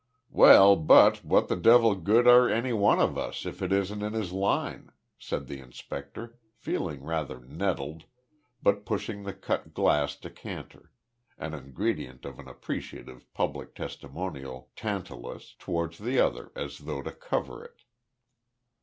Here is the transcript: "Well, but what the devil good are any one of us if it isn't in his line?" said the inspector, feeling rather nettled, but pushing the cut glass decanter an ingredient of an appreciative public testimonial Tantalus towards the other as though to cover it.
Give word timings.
"Well, 0.31 0.77
but 0.77 1.23
what 1.23 1.47
the 1.47 1.55
devil 1.55 1.93
good 1.93 2.25
are 2.27 2.49
any 2.49 2.73
one 2.73 2.99
of 2.99 3.19
us 3.19 3.45
if 3.45 3.61
it 3.61 3.71
isn't 3.71 4.01
in 4.01 4.13
his 4.13 4.31
line?" 4.31 4.91
said 5.19 5.45
the 5.45 5.59
inspector, 5.59 6.39
feeling 6.55 7.03
rather 7.03 7.39
nettled, 7.41 8.05
but 8.63 8.83
pushing 8.83 9.21
the 9.21 9.33
cut 9.35 9.75
glass 9.75 10.15
decanter 10.15 10.91
an 11.37 11.53
ingredient 11.53 12.25
of 12.25 12.39
an 12.39 12.47
appreciative 12.47 13.31
public 13.35 13.75
testimonial 13.75 14.71
Tantalus 14.75 15.53
towards 15.59 15.99
the 15.99 16.17
other 16.17 16.51
as 16.55 16.79
though 16.79 17.03
to 17.03 17.11
cover 17.11 17.63
it. 17.63 17.83